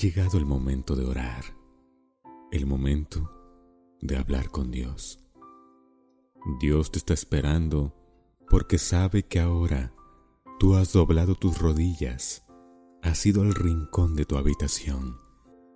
Llegado 0.00 0.38
el 0.38 0.46
momento 0.46 0.96
de 0.96 1.04
orar, 1.04 1.44
el 2.50 2.64
momento 2.64 3.30
de 4.00 4.16
hablar 4.16 4.48
con 4.48 4.70
Dios. 4.70 5.22
Dios 6.60 6.90
te 6.90 6.98
está 6.98 7.12
esperando 7.12 7.94
porque 8.48 8.78
sabe 8.78 9.24
que 9.24 9.38
ahora 9.38 9.92
tú 10.58 10.76
has 10.76 10.94
doblado 10.94 11.34
tus 11.34 11.58
rodillas, 11.58 12.42
has 13.02 13.26
ido 13.26 13.42
al 13.42 13.54
rincón 13.54 14.16
de 14.16 14.24
tu 14.24 14.36
habitación, 14.38 15.18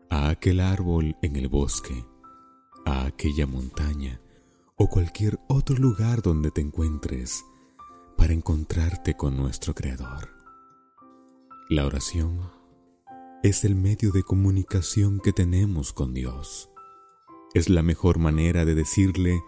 a 0.09 0.31
aquel 0.31 0.61
árbol 0.61 1.15
en 1.21 1.37
el 1.37 1.49
bosque, 1.49 2.05
a 2.87 3.05
aquella 3.05 3.47
montaña 3.47 4.21
o 4.77 4.89
cualquier 4.89 5.39
otro 5.47 5.77
lugar 5.77 6.23
donde 6.23 6.51
te 6.51 6.63
encuentres 6.63 7.45
para 8.17 8.33
encontrarte 8.33 9.15
con 9.15 9.37
nuestro 9.37 9.75
Creador. 9.75 10.31
La 11.69 11.85
oración 11.85 12.56
es 13.47 13.65
el 13.65 13.77
medio 13.77 14.11
de 14.11 14.25
comunicación 14.25 15.21
que 15.21 15.33
tenemos 15.33 15.93
con 15.93 16.13
Dios. 16.13 16.69
Es 17.55 17.69
la 17.69 17.81
mejor 17.81 18.19
manera 18.19 18.65
de 18.65 18.75
decirle 18.75 19.41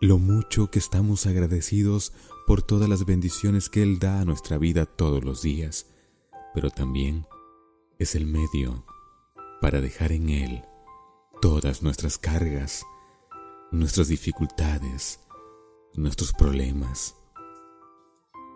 lo 0.00 0.16
mucho 0.16 0.70
que 0.70 0.78
estamos 0.78 1.26
agradecidos 1.26 2.14
por 2.46 2.62
todas 2.62 2.88
las 2.88 3.04
bendiciones 3.04 3.68
que 3.68 3.82
Él 3.82 3.98
da 3.98 4.20
a 4.20 4.24
nuestra 4.24 4.56
vida 4.56 4.86
todos 4.86 5.22
los 5.24 5.42
días, 5.42 5.90
pero 6.54 6.70
también 6.70 7.26
es 7.98 8.14
el 8.14 8.24
medio 8.24 8.86
para 9.60 9.82
dejar 9.82 10.12
en 10.12 10.30
Él 10.30 10.64
todas 11.42 11.82
nuestras 11.82 12.16
cargas, 12.16 12.82
nuestras 13.70 14.08
dificultades, 14.08 15.20
nuestros 15.92 16.32
problemas. 16.32 17.14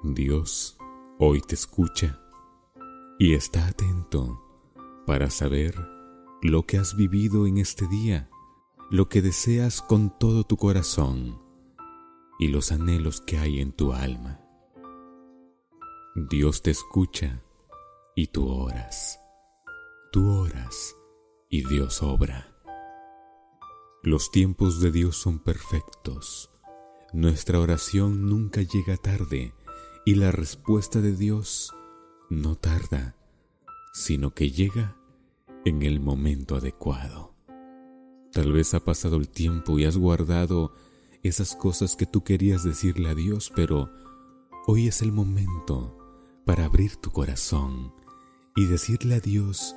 Dios 0.03 0.79
hoy 1.19 1.43
te 1.43 1.57
escucha 1.57 2.19
y 3.19 3.35
está 3.35 3.67
atento 3.67 4.48
para 5.09 5.31
saber 5.31 5.75
lo 6.43 6.67
que 6.67 6.77
has 6.77 6.95
vivido 6.95 7.47
en 7.47 7.57
este 7.57 7.89
día 7.89 8.29
lo 8.91 9.09
que 9.09 9.23
deseas 9.23 9.81
con 9.81 10.11
todo 10.19 10.45
tu 10.45 10.59
corazón 10.59 11.41
y 12.39 12.49
los 12.49 12.73
anhelos 12.73 13.23
que 13.23 13.39
hay 13.39 13.61
en 13.61 13.73
tu 13.73 13.95
alma. 13.95 14.39
Dios 16.15 16.61
te 16.61 16.73
escucha 16.73 17.43
y 18.15 18.27
tú 18.27 18.49
oras. 18.49 19.19
Tú 20.13 20.31
oras 20.31 20.95
y 21.49 21.67
Dios 21.67 22.03
obra. 22.03 22.55
Los 24.03 24.31
tiempos 24.31 24.79
de 24.79 24.91
Dios 24.91 25.17
son 25.17 25.39
perfectos. 25.39 26.51
Nuestra 27.15 27.61
oración 27.61 28.27
nunca 28.29 28.61
llega 28.61 28.99
tarde 28.99 29.55
y 30.05 30.17
la 30.17 30.33
respuesta 30.33 31.01
de 31.01 31.17
Dios 31.17 31.75
no 32.29 32.57
tarda, 32.57 33.17
sino 33.95 34.35
que 34.35 34.51
llega 34.51 34.99
en 35.69 35.83
el 35.83 36.01
momento 36.01 36.57
adecuado. 36.57 37.35
Tal 38.33 38.53
vez 38.53 38.75
ha 38.75 38.81
pasado 38.81 39.17
el 39.17 39.29
tiempo 39.29 39.79
y 39.79 39.85
has 39.85 39.97
guardado 39.97 40.73
esas 41.23 41.55
cosas 41.55 41.97
que 41.97 42.07
tú 42.07 42.25
querías 42.25 42.65
decirle 42.65 43.11
a 43.11 43.15
Dios, 43.15 43.53
pero 43.55 43.91
hoy 44.67 44.89
es 44.89 45.03
el 45.03 45.13
momento 45.13 45.99
para 46.47 46.65
abrir 46.65 46.97
tu 46.97 47.11
corazón 47.11 47.93
y 48.57 48.67
decirle 48.67 49.17
a 49.17 49.21
Dios 49.21 49.77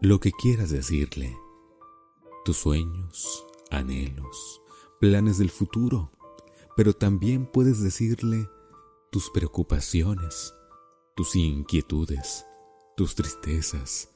lo 0.00 0.20
que 0.20 0.32
quieras 0.32 0.70
decirle. 0.70 1.36
Tus 2.44 2.56
sueños, 2.56 3.46
anhelos, 3.70 4.60
planes 5.00 5.38
del 5.38 5.50
futuro, 5.50 6.10
pero 6.76 6.92
también 6.94 7.46
puedes 7.46 7.82
decirle 7.82 8.48
tus 9.12 9.30
preocupaciones, 9.30 10.54
tus 11.14 11.36
inquietudes, 11.36 12.44
tus 12.96 13.14
tristezas, 13.14 14.10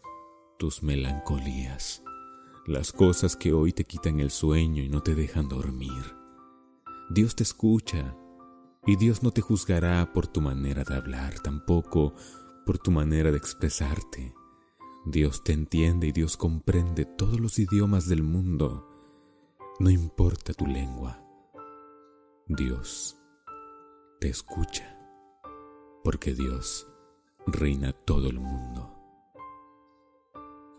tus 0.63 0.85
melancolías 0.85 2.05
las 2.67 2.93
cosas 2.93 3.35
que 3.35 3.53
hoy 3.53 3.73
te 3.73 3.83
quitan 3.83 4.21
el 4.21 4.31
sueño 4.31 4.81
y 4.81 4.89
no 4.89 5.03
te 5.03 5.17
dejan 5.17 5.49
dormir. 5.49 6.15
Dios 7.11 7.35
te 7.35 7.43
escucha 7.43 8.17
y 8.87 8.95
Dios 8.95 9.25
no 9.25 9.33
te 9.33 9.41
juzgará 9.41 10.13
por 10.13 10.29
tu 10.29 10.41
manera 10.41 10.85
de 10.85 10.95
hablar, 10.95 11.41
tampoco 11.41 12.15
por 12.65 12.79
tu 12.79 12.93
manera 12.93 13.33
de 13.33 13.39
expresarte. 13.39 14.37
Dios 15.05 15.43
te 15.43 15.53
entiende 15.53 16.07
y 16.07 16.13
Dios 16.13 16.37
comprende 16.37 17.07
todos 17.07 17.41
los 17.41 17.59
idiomas 17.59 18.09
del 18.09 18.23
mundo. 18.23 18.89
No 19.81 19.91
importa 19.91 20.55
tu 20.55 20.69
lengua. 20.69 21.21
Dios 22.47 23.17
te 24.21 24.29
escucha, 24.29 24.97
porque 26.05 26.35
Dios 26.35 26.87
reina 27.49 27.93
todo 27.93 28.29
el 28.29 28.39
mundo. 28.39 29.02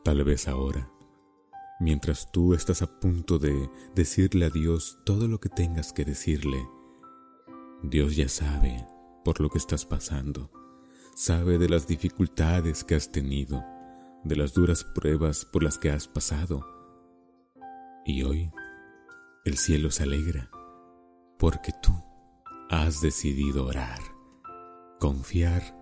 Tal 0.03 0.24
vez 0.24 0.47
ahora 0.47 0.94
mientras 1.84 2.31
tú 2.31 2.53
estás 2.53 2.81
a 2.81 3.00
punto 3.00 3.40
de 3.40 3.69
decirle 3.94 4.46
a 4.46 4.50
Dios 4.50 5.00
todo 5.03 5.28
lo 5.28 5.40
que 5.40 5.50
tengas 5.50 5.91
que 5.91 6.06
decirle. 6.06 6.66
Dios 7.81 8.16
ya 8.16 8.30
sabe 8.30 8.88
por 9.25 9.41
lo 9.41 9.50
que 9.50 9.58
estás 9.58 9.86
pasando, 9.86 10.50
sabe 11.14 11.58
de 11.58 11.68
las 11.68 11.86
dificultades 11.86 12.86
que 12.86 12.96
has 12.96 13.12
tenido, 13.12 13.64
de 14.24 14.38
las 14.38 14.53
duras 14.53 14.86
pruebas 14.86 15.44
por 15.44 15.62
las 15.62 15.78
que 15.78 15.90
has 15.90 16.08
pasado. 16.08 16.66
Y 18.06 18.24
hoy 18.24 18.50
el 19.44 19.58
cielo 19.58 19.91
se 19.91 20.03
alegra 20.03 20.50
porque 21.38 21.74
tú 21.81 21.91
has 22.70 23.02
decidido 23.02 23.66
orar, 23.66 24.00
confiar 25.02 25.78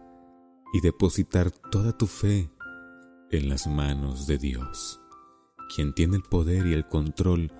y 0.74 0.82
depositar 0.82 1.52
toda 1.52 1.96
tu 1.96 2.08
fe 2.08 2.50
en 3.32 3.50
las 3.50 3.68
manos 3.68 4.28
de 4.28 4.38
Dios 4.38 5.02
quien 5.74 5.94
tiene 5.94 6.18
el 6.18 6.24
poder 6.24 6.68
y 6.68 6.74
el 6.74 6.86
control 6.88 7.52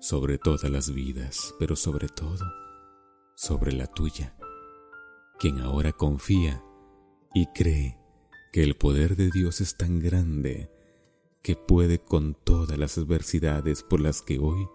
sobre 0.00 0.38
todas 0.38 0.70
las 0.70 0.92
vidas, 0.94 1.54
pero 1.58 1.76
sobre 1.76 2.08
todo 2.08 2.44
sobre 3.34 3.72
la 3.72 3.86
tuya, 3.86 4.36
quien 5.38 5.60
ahora 5.60 5.92
confía 5.92 6.62
y 7.34 7.46
cree 7.48 7.98
que 8.52 8.62
el 8.62 8.76
poder 8.76 9.16
de 9.16 9.30
Dios 9.30 9.60
es 9.60 9.76
tan 9.76 9.98
grande 9.98 10.70
que 11.42 11.56
puede 11.56 11.98
con 11.98 12.34
todas 12.34 12.78
las 12.78 12.98
adversidades 12.98 13.82
por 13.82 14.00
las 14.00 14.22
que 14.22 14.38
hoy 14.38 14.68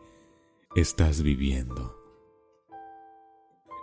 estás 0.75 1.21
viviendo. 1.21 1.95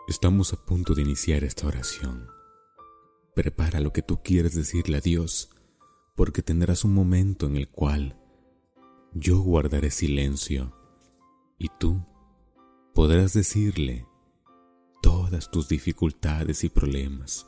Estamos 0.08 0.52
a 0.52 0.64
punto 0.64 0.94
de 0.94 1.02
iniciar 1.02 1.44
esta 1.44 1.66
oración. 1.66 2.28
Prepara 3.34 3.80
lo 3.80 3.92
que 3.92 4.02
tú 4.02 4.20
quieres 4.22 4.54
decirle 4.54 4.98
a 4.98 5.00
Dios, 5.00 5.50
porque 6.14 6.42
tendrás 6.42 6.84
un 6.84 6.94
momento 6.94 7.46
en 7.46 7.56
el 7.56 7.68
cual 7.68 8.18
yo 9.14 9.40
guardaré 9.40 9.90
silencio 9.90 10.72
y 11.58 11.68
tú 11.78 12.04
podrás 12.94 13.32
decirle 13.32 14.06
todas 15.02 15.50
tus 15.50 15.68
dificultades 15.68 16.64
y 16.64 16.68
problemas, 16.68 17.46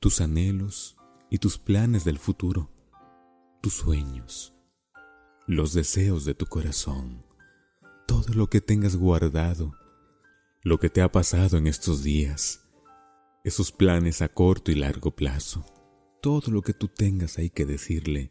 tus 0.00 0.20
anhelos 0.20 0.96
y 1.30 1.38
tus 1.38 1.58
planes 1.58 2.04
del 2.04 2.18
futuro, 2.18 2.70
tus 3.60 3.74
sueños, 3.74 4.54
los 5.46 5.72
deseos 5.72 6.24
de 6.24 6.34
tu 6.34 6.46
corazón, 6.46 7.24
todo 8.06 8.34
lo 8.34 8.48
que 8.48 8.60
tengas 8.60 8.96
guardado, 8.96 9.74
lo 10.62 10.78
que 10.78 10.90
te 10.90 11.02
ha 11.02 11.10
pasado 11.10 11.58
en 11.58 11.66
estos 11.66 12.02
días, 12.02 12.68
esos 13.44 13.72
planes 13.72 14.22
a 14.22 14.28
corto 14.28 14.70
y 14.70 14.76
largo 14.76 15.10
plazo, 15.10 15.64
todo 16.22 16.52
lo 16.52 16.62
que 16.62 16.72
tú 16.72 16.86
tengas 16.86 17.36
ahí 17.36 17.50
que 17.50 17.66
decirle, 17.66 18.30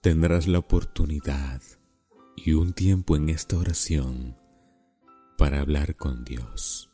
tendrás 0.00 0.46
la 0.46 0.60
oportunidad 0.60 1.60
y 2.36 2.52
un 2.52 2.72
tiempo 2.72 3.16
en 3.16 3.30
esta 3.30 3.58
oración 3.58 4.38
para 5.36 5.60
hablar 5.60 5.96
con 5.96 6.24
Dios. 6.24 6.92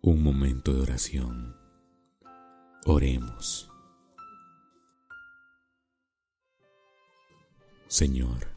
Un 0.00 0.22
momento 0.22 0.72
de 0.72 0.80
oración. 0.80 1.54
Oremos. 2.86 3.70
Señor, 7.86 8.48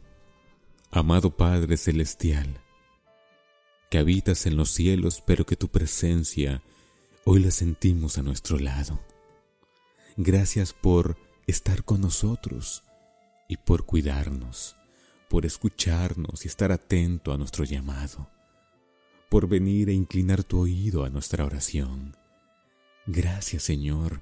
amado 0.90 1.36
Padre 1.36 1.76
Celestial, 1.76 2.62
que 3.90 3.98
habitas 3.98 4.46
en 4.46 4.56
los 4.56 4.70
cielos, 4.70 5.22
pero 5.28 5.46
que 5.46 5.58
tu 5.58 5.68
presencia 5.68 6.64
hoy 7.26 7.42
la 7.42 7.52
sentimos 7.52 8.18
a 8.18 8.24
nuestro 8.24 8.58
lado. 8.58 9.00
Gracias 10.18 10.74
por 10.74 11.18
estar 11.48 11.84
con 11.84 12.02
nosotros 12.02 12.84
y 13.48 13.58
por 13.58 13.86
cuidarnos, 13.86 14.76
por 15.30 15.46
escucharnos 15.46 16.46
y 16.46 16.48
estar 16.48 16.72
atento 16.72 17.32
a 17.34 17.38
nuestro 17.38 17.64
llamado, 17.64 18.30
por 19.30 19.48
venir 19.48 19.90
e 19.90 19.94
inclinar 19.94 20.44
tu 20.44 20.60
oído 20.60 21.04
a 21.04 21.10
nuestra 21.10 21.46
oración. 21.46 22.16
Gracias 23.06 23.64
Señor 23.64 24.22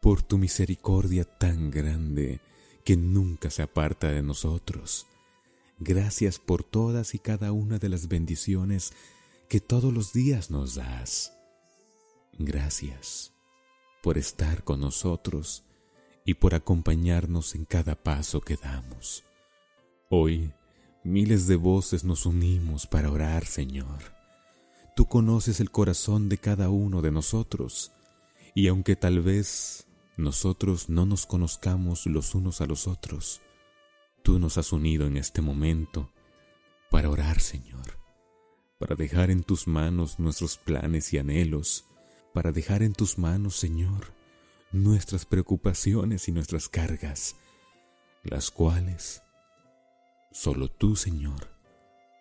por 0.00 0.22
tu 0.22 0.36
misericordia 0.36 1.24
tan 1.24 1.70
grande 1.70 2.40
que 2.84 2.96
nunca 2.96 3.50
se 3.50 3.62
aparta 3.62 4.10
de 4.10 4.22
nosotros. 4.22 5.06
Gracias 5.78 6.38
por 6.38 6.64
todas 6.64 7.14
y 7.14 7.18
cada 7.18 7.52
una 7.52 7.78
de 7.78 7.88
las 7.88 8.08
bendiciones 8.08 8.92
que 9.48 9.60
todos 9.60 9.92
los 9.92 10.12
días 10.12 10.50
nos 10.50 10.74
das. 10.74 11.32
Gracias 12.38 13.32
por 14.02 14.18
estar 14.18 14.64
con 14.64 14.80
nosotros 14.80 15.64
y 16.24 16.34
por 16.34 16.54
acompañarnos 16.54 17.54
en 17.54 17.64
cada 17.64 17.94
paso 17.94 18.40
que 18.40 18.56
damos. 18.56 19.24
Hoy, 20.08 20.52
miles 21.04 21.46
de 21.46 21.56
voces 21.56 22.04
nos 22.04 22.26
unimos 22.26 22.86
para 22.86 23.10
orar, 23.10 23.44
Señor. 23.44 24.14
Tú 24.96 25.06
conoces 25.06 25.60
el 25.60 25.70
corazón 25.70 26.28
de 26.28 26.38
cada 26.38 26.68
uno 26.68 27.02
de 27.02 27.10
nosotros, 27.10 27.92
y 28.54 28.68
aunque 28.68 28.96
tal 28.96 29.20
vez 29.20 29.86
nosotros 30.16 30.88
no 30.88 31.06
nos 31.06 31.26
conozcamos 31.26 32.06
los 32.06 32.34
unos 32.34 32.60
a 32.60 32.66
los 32.66 32.86
otros, 32.86 33.40
tú 34.22 34.38
nos 34.38 34.58
has 34.58 34.72
unido 34.72 35.06
en 35.06 35.16
este 35.16 35.40
momento 35.40 36.10
para 36.90 37.08
orar, 37.08 37.40
Señor, 37.40 37.98
para 38.78 38.94
dejar 38.94 39.30
en 39.30 39.42
tus 39.42 39.66
manos 39.66 40.18
nuestros 40.18 40.58
planes 40.58 41.12
y 41.12 41.18
anhelos, 41.18 41.86
para 42.32 42.52
dejar 42.52 42.82
en 42.82 42.92
tus 42.92 43.18
manos, 43.18 43.56
Señor, 43.56 44.12
nuestras 44.72 45.26
preocupaciones 45.26 46.28
y 46.28 46.32
nuestras 46.32 46.68
cargas, 46.68 47.36
las 48.22 48.50
cuales 48.50 49.22
solo 50.30 50.68
tú, 50.68 50.96
Señor, 50.96 51.48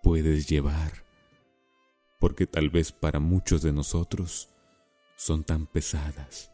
puedes 0.04 0.48
llevar, 0.48 1.06
porque 2.20 2.46
tal 2.46 2.70
vez 2.70 2.92
para 2.92 3.20
muchos 3.20 3.62
de 3.62 3.72
nosotros 3.72 4.50
son 5.16 5.44
tan 5.44 5.66
pesadas 5.66 6.52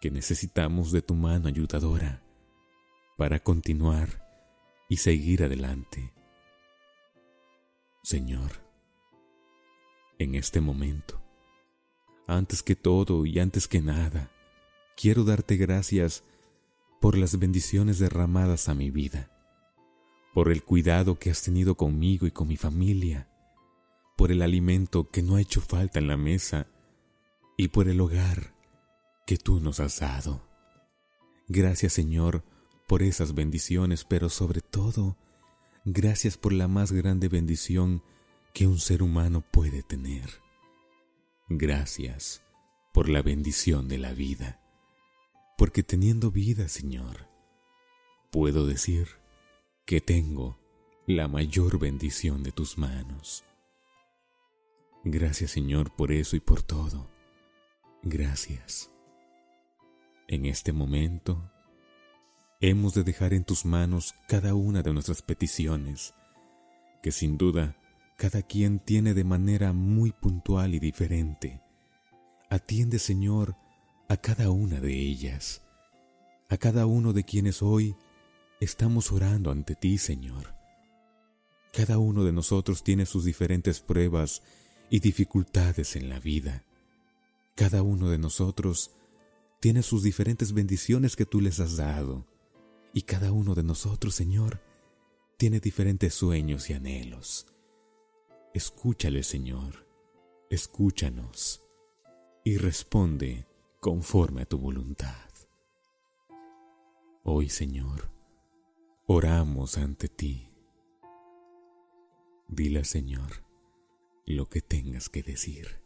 que 0.00 0.10
necesitamos 0.10 0.92
de 0.92 1.02
tu 1.02 1.14
mano 1.14 1.48
ayudadora 1.48 2.22
para 3.16 3.40
continuar 3.40 4.24
y 4.88 4.98
seguir 4.98 5.42
adelante. 5.42 6.12
Señor, 8.02 8.50
en 10.18 10.34
este 10.34 10.60
momento, 10.60 11.23
antes 12.26 12.62
que 12.62 12.76
todo 12.76 13.26
y 13.26 13.38
antes 13.38 13.68
que 13.68 13.80
nada, 13.80 14.30
quiero 14.96 15.24
darte 15.24 15.56
gracias 15.56 16.24
por 17.00 17.18
las 17.18 17.38
bendiciones 17.38 17.98
derramadas 17.98 18.68
a 18.68 18.74
mi 18.74 18.90
vida, 18.90 19.30
por 20.32 20.50
el 20.50 20.62
cuidado 20.62 21.18
que 21.18 21.30
has 21.30 21.42
tenido 21.42 21.76
conmigo 21.76 22.26
y 22.26 22.30
con 22.30 22.48
mi 22.48 22.56
familia, 22.56 23.28
por 24.16 24.32
el 24.32 24.42
alimento 24.42 25.10
que 25.10 25.22
no 25.22 25.36
ha 25.36 25.40
hecho 25.40 25.60
falta 25.60 25.98
en 25.98 26.08
la 26.08 26.16
mesa 26.16 26.66
y 27.56 27.68
por 27.68 27.88
el 27.88 28.00
hogar 28.00 28.54
que 29.26 29.36
tú 29.36 29.60
nos 29.60 29.80
has 29.80 30.00
dado. 30.00 30.42
Gracias 31.48 31.92
Señor 31.92 32.44
por 32.86 33.02
esas 33.02 33.34
bendiciones, 33.34 34.04
pero 34.04 34.28
sobre 34.28 34.60
todo, 34.60 35.16
gracias 35.84 36.36
por 36.36 36.52
la 36.52 36.68
más 36.68 36.92
grande 36.92 37.28
bendición 37.28 38.02
que 38.52 38.66
un 38.66 38.78
ser 38.78 39.02
humano 39.02 39.42
puede 39.50 39.82
tener. 39.82 40.43
Gracias 41.48 42.42
por 42.94 43.10
la 43.10 43.20
bendición 43.20 43.86
de 43.86 43.98
la 43.98 44.14
vida, 44.14 44.62
porque 45.58 45.82
teniendo 45.82 46.30
vida, 46.30 46.68
Señor, 46.68 47.28
puedo 48.30 48.66
decir 48.66 49.08
que 49.84 50.00
tengo 50.00 50.58
la 51.06 51.28
mayor 51.28 51.78
bendición 51.78 52.42
de 52.42 52.52
tus 52.52 52.78
manos. 52.78 53.44
Gracias, 55.04 55.50
Señor, 55.50 55.94
por 55.94 56.12
eso 56.12 56.34
y 56.34 56.40
por 56.40 56.62
todo. 56.62 57.10
Gracias. 58.02 58.90
En 60.28 60.46
este 60.46 60.72
momento, 60.72 61.52
hemos 62.60 62.94
de 62.94 63.04
dejar 63.04 63.34
en 63.34 63.44
tus 63.44 63.66
manos 63.66 64.14
cada 64.28 64.54
una 64.54 64.82
de 64.82 64.94
nuestras 64.94 65.20
peticiones, 65.20 66.14
que 67.02 67.12
sin 67.12 67.36
duda 67.36 67.76
cada 68.16 68.42
quien 68.42 68.78
tiene 68.78 69.14
de 69.14 69.24
manera 69.24 69.72
muy 69.72 70.12
puntual 70.12 70.74
y 70.74 70.78
diferente. 70.78 71.60
Atiende, 72.50 72.98
Señor, 72.98 73.56
a 74.08 74.16
cada 74.16 74.50
una 74.50 74.80
de 74.80 74.92
ellas, 74.92 75.62
a 76.48 76.56
cada 76.56 76.86
uno 76.86 77.12
de 77.12 77.24
quienes 77.24 77.62
hoy 77.62 77.96
estamos 78.60 79.10
orando 79.12 79.50
ante 79.50 79.74
ti, 79.74 79.98
Señor. 79.98 80.54
Cada 81.72 81.98
uno 81.98 82.22
de 82.24 82.32
nosotros 82.32 82.84
tiene 82.84 83.04
sus 83.06 83.24
diferentes 83.24 83.80
pruebas 83.80 84.42
y 84.90 85.00
dificultades 85.00 85.96
en 85.96 86.08
la 86.08 86.20
vida. 86.20 86.64
Cada 87.56 87.82
uno 87.82 88.10
de 88.10 88.18
nosotros 88.18 88.92
tiene 89.58 89.82
sus 89.82 90.02
diferentes 90.02 90.52
bendiciones 90.52 91.16
que 91.16 91.26
tú 91.26 91.40
les 91.40 91.58
has 91.58 91.76
dado. 91.76 92.26
Y 92.92 93.02
cada 93.02 93.32
uno 93.32 93.56
de 93.56 93.64
nosotros, 93.64 94.14
Señor, 94.14 94.60
tiene 95.36 95.58
diferentes 95.58 96.14
sueños 96.14 96.70
y 96.70 96.74
anhelos. 96.74 97.46
Escúchale, 98.54 99.24
Señor, 99.24 99.84
escúchanos 100.48 101.60
y 102.44 102.56
responde 102.56 103.48
conforme 103.80 104.42
a 104.42 104.46
tu 104.46 104.58
voluntad. 104.58 105.28
Hoy, 107.24 107.48
Señor, 107.48 108.12
oramos 109.08 109.76
ante 109.76 110.06
ti. 110.06 110.52
Dile, 112.46 112.84
Señor, 112.84 113.42
lo 114.24 114.48
que 114.48 114.60
tengas 114.60 115.08
que 115.08 115.24
decir. 115.24 115.83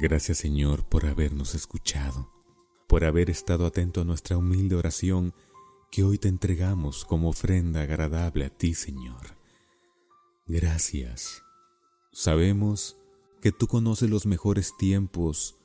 Gracias 0.00 0.38
Señor 0.38 0.84
por 0.84 1.06
habernos 1.06 1.54
escuchado, 1.54 2.28
por 2.88 3.04
haber 3.04 3.30
estado 3.30 3.64
atento 3.64 4.00
a 4.00 4.04
nuestra 4.04 4.36
humilde 4.36 4.74
oración 4.74 5.32
que 5.90 6.02
hoy 6.02 6.18
te 6.18 6.26
entregamos 6.26 7.04
como 7.04 7.28
ofrenda 7.28 7.82
agradable 7.82 8.44
a 8.44 8.50
ti 8.50 8.74
Señor. 8.74 9.36
Gracias. 10.46 11.42
Sabemos 12.12 12.96
que 13.40 13.52
tú 13.52 13.68
conoces 13.68 14.10
los 14.10 14.26
mejores 14.26 14.76
tiempos 14.76 15.56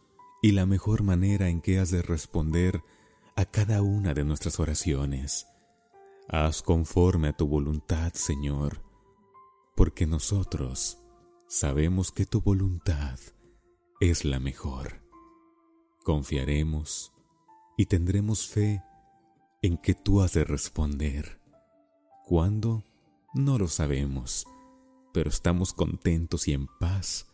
y 0.44 0.52
la 0.52 0.68
mejor 0.68 1.02
manera 1.02 1.50
en 1.50 1.60
que 1.60 1.80
has 1.80 1.90
de 1.90 2.04
responder 2.04 2.84
a 3.36 3.46
cada 3.46 3.82
una 3.82 4.14
de 4.14 4.24
nuestras 4.24 4.60
oraciones. 4.60 5.48
Haz 6.28 6.62
conforme 6.62 7.30
a 7.30 7.34
tu 7.34 7.48
voluntad, 7.48 8.14
Señor, 8.14 8.84
porque 9.76 10.06
nosotros 10.06 11.00
sabemos 11.48 12.12
que 12.12 12.28
tu 12.28 12.42
voluntad 12.42 13.20
es 14.00 14.24
la 14.24 14.39
mejor. 14.39 15.01
Confiaremos 16.03 17.12
y 17.77 17.88
tendremos 17.88 18.48
fe 18.48 18.82
en 19.62 19.77
que 19.77 19.94
tú 19.94 20.22
has 20.22 20.34
de 20.34 20.46
responder. 20.46 21.41
¿Cuándo? 22.25 22.86
No 23.34 23.58
lo 23.58 23.68
sabemos, 23.68 24.48
pero 25.13 25.29
estamos 25.29 25.74
contentos 25.74 26.48
y 26.48 26.53
en 26.53 26.68
paz 26.79 27.27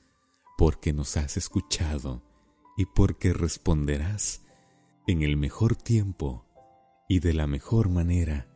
porque 0.57 0.91
nos 0.91 1.17
has 1.17 1.38
escuchado 1.38 2.24
y 2.77 2.86
porque 2.86 3.31
responderás 3.34 4.41
en 5.07 5.22
el 5.22 5.38
mejor 5.38 5.75
tiempo 5.75 6.45
y 7.07 7.19
de 7.19 7.34
la 7.34 7.45
mejor 7.45 7.89
manera 7.89 8.48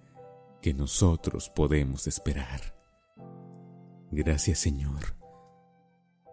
que 0.61 0.73
nosotros 0.73 1.49
podemos 1.49 2.07
esperar. 2.07 2.75
Gracias 4.11 4.59
Señor. 4.59 5.15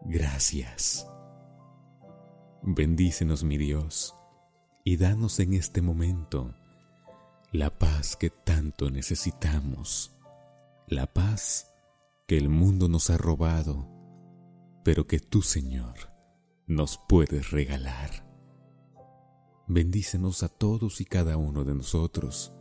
Gracias. 0.03 1.07
Bendícenos, 2.69 3.45
mi 3.45 3.59
Dios, 3.59 4.17
y 4.83 4.97
danos 4.97 5.39
en 5.39 5.55
este 5.55 5.83
momento 5.83 6.53
la 7.53 7.79
paz 7.79 8.17
que 8.17 8.29
tanto 8.29 8.91
necesitamos, 8.91 10.19
la 10.89 11.07
paz 11.07 11.73
que 12.27 12.37
el 12.37 12.49
mundo 12.49 12.89
nos 12.89 13.09
ha 13.11 13.19
robado, 13.19 13.89
pero 14.83 15.07
que 15.07 15.21
tú, 15.21 15.43
Señor, 15.43 15.95
nos 16.67 16.99
puedes 17.09 17.53
regalar. 17.53 18.27
Bendícenos 19.69 20.43
a 20.43 20.49
todos 20.49 21.01
y 21.01 21.05
cada 21.05 21.37
uno 21.37 21.63
de 21.63 21.77
nosotros 21.77 22.53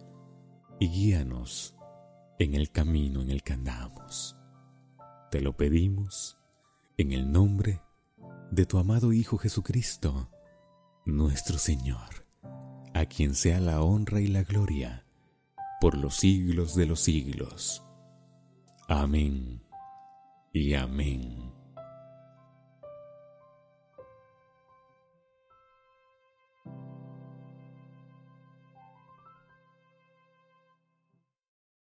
y 0.80 0.88
guíanos 0.88 1.76
en 2.38 2.54
el 2.54 2.70
camino 2.70 3.24
en 3.24 3.32
el 3.32 3.42
que 3.42 3.54
andamos. 3.54 4.38
Te 5.32 5.42
lo 5.42 5.58
pedimos 5.58 6.38
en 6.96 7.12
el 7.12 7.32
nombre 7.32 7.82
de 8.52 8.66
tu 8.66 8.78
amado 8.78 9.14
Hijo 9.14 9.38
Jesucristo, 9.38 10.30
nuestro 11.06 11.58
Señor, 11.58 12.26
a 12.94 13.06
quien 13.06 13.36
sea 13.36 13.60
la 13.60 13.82
honra 13.82 14.22
y 14.22 14.28
la 14.28 14.44
gloria 14.44 15.06
por 15.82 15.98
los 15.98 16.16
siglos 16.16 16.76
de 16.76 16.86
los 16.86 17.00
siglos. 17.00 17.84
Amén 18.88 19.62
y 20.54 20.74
amén. 20.74 21.55